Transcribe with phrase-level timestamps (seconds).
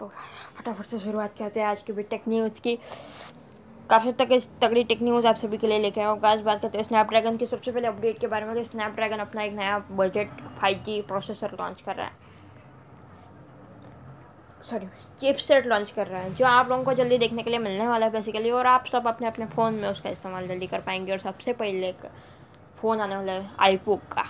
[0.00, 0.06] तो
[0.58, 2.74] फटाफट से शुरुआत करते हैं आज की भी टेक न्यूज़ की।
[3.90, 6.78] काफ़ी तक इस तगड़ी टेक न्यूज़ आप सभी के लिए लेके आऊँ आज बात करते
[6.78, 10.82] हैं स्नैपड्रैगन की। सबसे पहले अपडेट के बारे में स्नैपड्रैगन अपना एक नया budget five
[10.86, 12.28] G processor launch कर रहा है।
[14.70, 14.86] सॉरी
[15.20, 18.06] चिपसेट लॉन्च कर रहा है, जो आप लोगों को जल्दी देखने के लिए मिलने वाला
[18.06, 21.18] है बेसिकली और आप सब अपने अपने फ़ोन में उसका इस्तेमाल जल्दी कर पाएँगे। और
[21.18, 21.92] सबसे पहले
[22.80, 24.24] फ़ोन आने वाला है आईपोक का।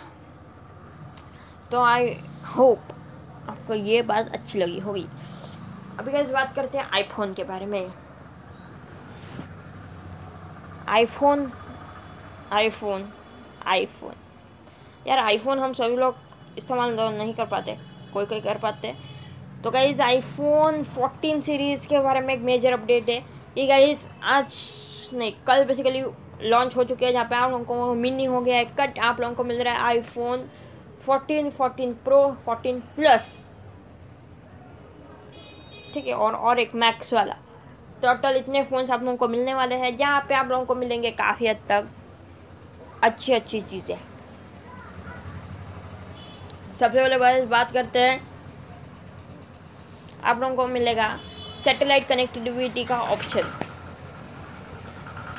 [1.71, 2.15] तो आई
[2.57, 2.79] होप
[3.49, 5.07] आपको ये बात अच्छी लगी होगी।
[6.01, 7.91] अभी कैसे बात करते हैं आईफोन के बारे में।
[10.89, 11.51] आईफोन
[12.53, 13.05] आईफोन
[13.67, 14.15] आईफोन
[15.07, 16.15] यार आईफोन हम सभी लोग
[16.59, 17.77] इस्तेमाल नहीं कर पाते।
[18.15, 18.95] कोई कोई कर पाते।
[19.65, 23.19] तो गाइज़ आईफोन 14 सीरीज़ के बारे में एक मेजर अपडेट है।
[23.59, 24.57] ये गाइज़ आज
[25.15, 26.03] नहीं कल बेसिकली
[26.49, 29.21] लॉन्च हो चुके हैं जहाँ पे आप लोगों को मिनी हो गया है कट आप
[29.21, 30.49] लोगों को मिल रहा है आईफोन
[31.07, 33.31] 14, 14 प्रो 14 प्लस
[35.95, 37.35] ठीक है, और और एक मैक्स वाला।
[38.03, 41.11] टोटल इतने फ़ोन्स आप लोगों को मिलने वाले हैं, जहाँ पे आप लोगों को मिलेंगे
[41.11, 41.89] काफ़ी हद तक।
[43.03, 43.97] अच्छी अच्छी चीज़ें।
[46.81, 48.21] सबसे पहले बस बात करते हैं।
[50.25, 51.09] आप लोगों को मिलेगा
[51.65, 53.51] सैटेलाइट कनेक्टिविटी का ऑप्शन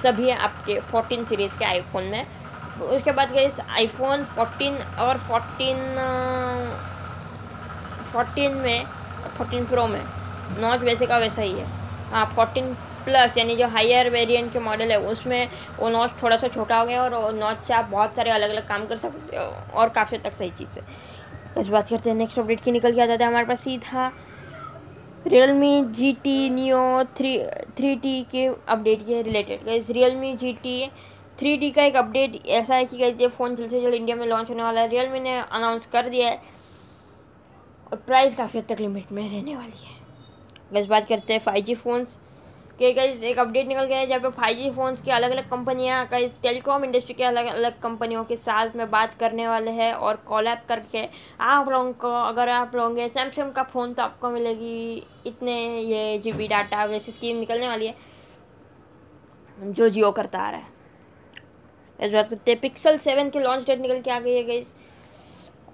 [0.03, 2.25] सभी आपके 14 सीरीज़ के आईफोन में।
[2.81, 6.07] उसके बाद गए आईफोन 14 और 14
[8.13, 8.85] 14 में
[9.38, 10.02] 14 प्रो में।
[10.59, 11.66] नॉच वैसे का वैसा ही है।
[12.11, 12.73] हाँ फोर्टीन
[13.05, 15.47] प्लस यानी जो हायर वेरिएंट के मॉडल है, उसमें
[15.80, 18.67] वो नॉच थोड़ा सा छोटा हो गया और नॉच से आप बहुत सारे अलग अलग
[18.67, 20.85] काम कर सकते हो और काफ़ी तक सही चीज़ है।
[21.57, 24.11] बस बात करते हैं नेक्स्ट अपडेट की, निकल के आ जाता है हमारे पास सीधा।
[25.53, 27.38] Realme G T neo three
[27.77, 30.88] three T के अपडेट के related guys Realme G T
[31.39, 34.16] three T का एक अपडेट ऐसा है कि गैस ये फ़ोन जल्द से जल्द इंडिया
[34.16, 36.41] में लॉन्च होने वाला है। रियल मी ने अनाउंस कर दिया है
[37.91, 39.99] और प्राइस काफ़ी हद तक लिमिट में रहने वाली है।
[40.72, 42.17] बस बात करते हैं फाइव जी फ़ोन्स
[42.80, 45.50] के। गई एक अपडेट निकल गया है जहाँ पे फाइव जी फ़ोन्स की अलग अलग
[45.50, 49.91] कंपनियाँ कई टेलीकॉम इंडस्ट्री के अलग अलग कंपनियों के साथ में बात करने वाले हैं
[49.94, 51.07] और कॉल कॉलैप करके।
[51.40, 56.31] आप लोगों को, अगर आप लोगे सैमसंग का फ़ोन तो आपको मिलेगी इतने ये जी
[56.31, 57.95] बी डाटा वैसी स्कीम निकलने वाली है,
[59.57, 60.79] जो जियो करता आ रहा है।
[62.00, 64.62] इस बात करते पिक्सल सेवन की लॉन्च डेट निकल के आ गई है गई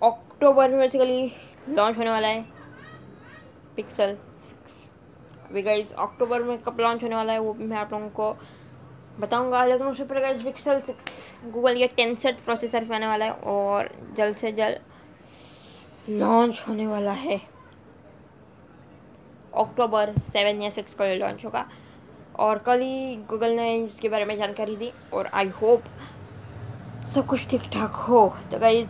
[0.03, 1.31] अक्टूबर में बेसिकली
[1.69, 2.45] लॉन्च होने वाला है
[3.75, 4.17] पिक्सल
[5.49, 8.35] अभी गाइज़ अक्टूबर में कब लॉन्च होने वाला है वो मैं आप लोगों को
[9.19, 13.25] बताऊँगा। लेकिन उससे पहले गाइज़ पिक्सल सिक्स गूगल के टेन सेट प्रोसेसर पे आने वाला
[13.25, 17.37] है और जल्द से जल्द लॉन्च होने वाला है।
[19.57, 21.65] अक्टूबर सेवन या सिक्स को ये लॉन्च होगा।
[22.39, 25.83] और कल ही गूगल ने इसके बारे में जानकारी दी और आई होप
[27.13, 28.87] सब कुछ ठीक ठाक हो। तो गाइज़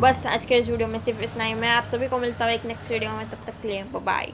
[0.00, 2.52] बस आज के इस वीडियो में सिर्फ़ इतना ही। मैं आप सभी को मिलता हूँ
[2.54, 4.32] एक नेक्स्ट वीडियो में। तब तक के लिए बाय